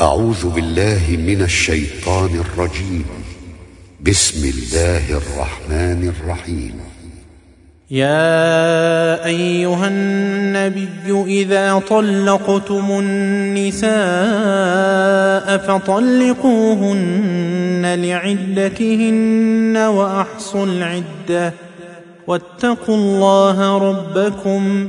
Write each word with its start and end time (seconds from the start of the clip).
أعوذ 0.00 0.50
بالله 0.50 1.02
من 1.08 1.42
الشيطان 1.42 2.40
الرجيم. 2.40 3.04
بسم 4.00 4.48
الله 4.48 5.10
الرحمن 5.10 6.12
الرحيم. 6.20 6.72
يا 7.90 9.24
أيها 9.24 9.88
النبي 9.88 11.24
إذا 11.26 11.78
طلقتم 11.78 12.86
النساء 12.90 13.88
فطلقوهن 15.58 16.74
لعدتهن 18.04 19.76
وأحصوا 19.76 20.66
العدة. 20.66 21.52
واتقوا 22.26 22.96
الله 22.96 23.78
ربكم. 23.78 24.88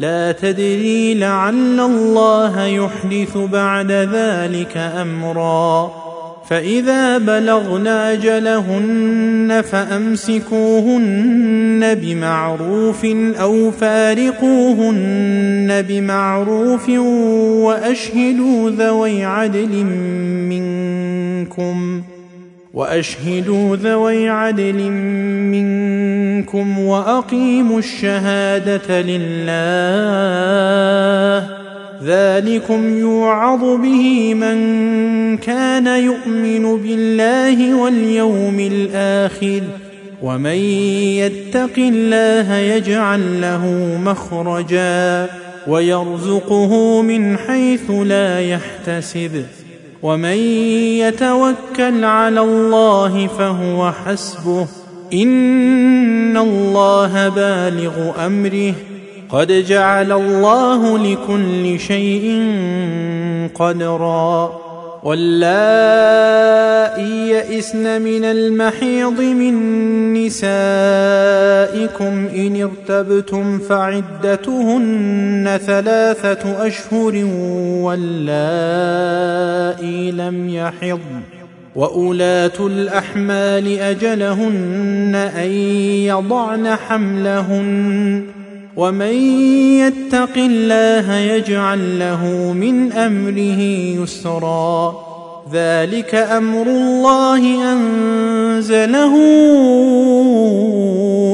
لا 0.00 0.32
تدري 0.32 1.14
لعل 1.14 1.80
الله 1.80 2.66
يحدث 2.66 3.36
بعد 3.36 3.92
ذلك 3.92 4.76
أمرا. 4.76 5.92
فإذا 6.50 7.18
بلغن 7.18 7.86
أجلهن 7.86 9.62
فأمسكوهن 9.70 11.14
بمعروف 11.94 13.04
أو 13.40 13.70
فارقوهن 13.70 15.04
بمعروف 15.88 16.88
وأشهدوا 17.68 18.70
ذوي 18.70 19.24
عدل 19.24 19.84
منكم. 20.48 22.02
وأشهدوا 22.74 23.76
ذوي 23.76 24.28
عدل 24.28 24.90
منكم 25.52 26.78
وأقيموا 26.78 27.78
الشهادة 27.78 29.02
لله. 29.02 29.48
ذلكم 32.04 32.98
يوعظ 32.98 33.60
به 33.60 34.34
من 34.34 34.58
كان 35.36 35.86
يؤمن 35.86 36.82
بالله 36.82 37.74
واليوم 37.74 38.60
الآخر. 38.60 39.62
ومن 40.22 40.58
يتق 41.18 41.78
الله 41.78 42.54
يجعل 42.54 43.40
له 43.40 43.66
مخرجا 44.04 45.26
ويرزقه 45.66 47.02
من 47.02 47.38
حيث 47.38 47.90
لا 47.90 48.40
يحتسب. 48.40 49.44
ومن 50.02 50.36
يتوكل 50.98 52.04
على 52.04 52.40
الله 52.40 53.26
فهو 53.26 53.92
حسبه. 53.92 54.66
إن 55.12 56.36
الله 56.36 57.28
بالغ 57.28 58.26
أمره. 58.26 58.74
قد 59.30 59.52
جعل 59.52 60.12
الله 60.12 60.98
لكل 60.98 61.80
شيء 61.80 62.52
قدرا. 63.54 64.60
واللائي 65.04 66.38
يئسن 67.28 68.02
من 68.02 68.24
المحيض 68.24 69.20
من 69.20 69.54
نسائكم 71.78 72.28
إن 72.34 72.62
ارتبتم 72.62 73.58
فعدتهن 73.58 75.58
ثلاثة 75.66 76.66
أشهر 76.66 77.24
واللائي 77.84 78.10
لم 80.10 80.48
يحضن 80.48 81.20
واولات 81.76 82.60
الأحمال 82.60 83.78
أجلهن 83.78 85.14
أن 85.14 85.50
يضعن 86.06 86.76
حملهن 86.76 88.26
ومن 88.76 89.14
يتق 89.78 90.36
الله 90.36 91.14
يجعل 91.14 91.98
له 91.98 92.52
من 92.52 92.92
أمره 92.92 93.60
يسرا 94.02 95.17
ذلك 95.52 96.14
أمر 96.14 96.66
الله 96.66 97.72
أنزله 97.72 99.14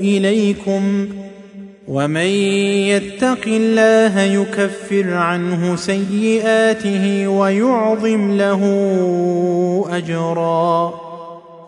إليكم 0.00 1.08
ومن 1.88 2.30
يتق 2.90 3.44
الله 3.46 4.20
يكفر 4.20 5.14
عنه 5.14 5.76
سيئاته 5.76 7.28
ويعظم 7.28 8.36
له 8.36 8.62
أجرا 9.90 11.07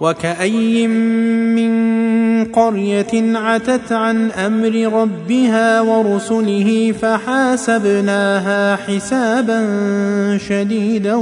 وكأي 0.00 0.86
من 0.86 1.90
قرية 2.44 3.38
عتت 3.38 3.92
عن 3.92 4.30
أمر 4.30 5.00
ربها 5.00 5.80
ورسله 5.80 6.94
فحاسبناها 7.02 8.76
حسابا 8.76 9.58
شديدا 10.48 11.14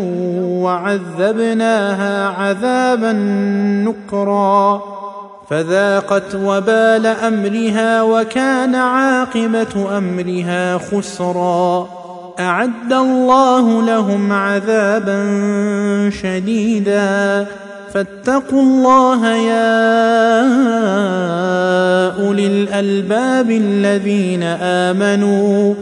وعذبناها 0.62 2.28
عذابا 2.28 3.12
نكرا. 3.88 4.82
فذاقت 5.50 6.34
وبال 6.34 7.06
أمرها 7.06 8.02
وكان 8.02 8.74
عاقبة 8.74 9.98
أمرها 9.98 10.78
خسرا. 10.78 11.88
أعد 12.40 12.92
الله 12.92 13.82
لهم 13.82 14.32
عذابا 14.32 15.20
شديدا. 16.22 17.46
فاتقوا 17.98 18.62
الله 18.62 19.26
يا 19.26 19.78
أولي 22.26 22.46
الألباب 22.46 23.50
الذين 23.50 24.42
آمنوا. 24.42 25.74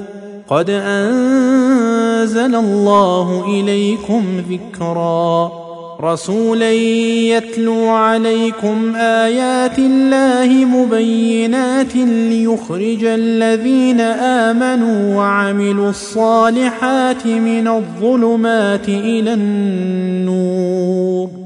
قد 0.48 0.70
أنزل 0.70 2.54
الله 2.54 3.44
إليكم 3.48 4.42
ذكرا. 4.50 5.52
رسولا 6.00 6.72
يتلو 6.72 7.88
عليكم 7.88 8.96
آيات 8.96 9.78
الله 9.78 10.64
مبينات 10.64 11.96
ليخرج 11.96 13.04
الذين 13.04 14.00
آمنوا 14.00 15.16
وعملوا 15.16 15.90
الصالحات 15.90 17.26
من 17.26 17.68
الظلمات 17.68 18.88
إلى 18.88 19.34
النور. 19.34 21.45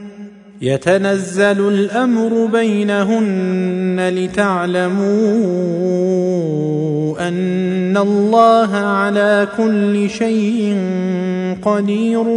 يتنزل 0.61 1.67
الأمر 1.67 2.45
بينهن 2.45 4.09
لتعلموا 4.15 5.11
أن 7.27 7.97
الله 7.97 8.75
على 8.75 9.47
كل 9.57 10.09
شيء 10.09 10.77
قدير 11.61 12.27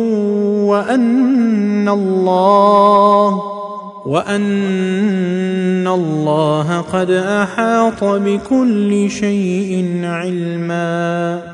وأن 0.71 1.89
الله 1.89 3.43
وأن 4.07 5.89
الله 5.89 6.81
قد 6.81 7.11
أحاط 7.11 8.05
بكل 8.05 9.11
شيء 9.11 10.01
علما 10.05 11.54